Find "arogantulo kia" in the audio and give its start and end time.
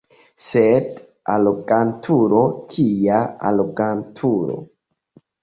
1.33-3.21